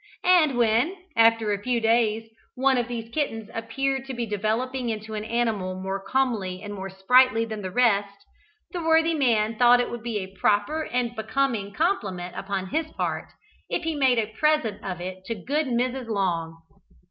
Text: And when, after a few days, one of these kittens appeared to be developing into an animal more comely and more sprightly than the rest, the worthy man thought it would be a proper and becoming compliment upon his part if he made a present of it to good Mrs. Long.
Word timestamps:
And 0.25 0.57
when, 0.57 0.95
after 1.15 1.53
a 1.53 1.61
few 1.61 1.79
days, 1.79 2.27
one 2.55 2.79
of 2.79 2.87
these 2.87 3.13
kittens 3.13 3.51
appeared 3.53 4.07
to 4.07 4.15
be 4.15 4.25
developing 4.25 4.89
into 4.89 5.13
an 5.13 5.23
animal 5.23 5.79
more 5.79 6.03
comely 6.03 6.59
and 6.63 6.73
more 6.73 6.89
sprightly 6.89 7.45
than 7.45 7.61
the 7.61 7.69
rest, 7.69 8.17
the 8.71 8.81
worthy 8.81 9.13
man 9.13 9.59
thought 9.59 9.79
it 9.79 9.91
would 9.91 10.01
be 10.01 10.17
a 10.17 10.35
proper 10.39 10.81
and 10.85 11.15
becoming 11.15 11.71
compliment 11.71 12.35
upon 12.35 12.69
his 12.69 12.87
part 12.93 13.31
if 13.69 13.83
he 13.83 13.93
made 13.93 14.17
a 14.17 14.33
present 14.39 14.83
of 14.83 14.99
it 15.01 15.23
to 15.25 15.35
good 15.35 15.67
Mrs. 15.67 16.07
Long. 16.07 16.57